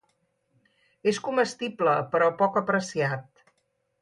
[1.11, 3.47] És comestible però poc apreciat.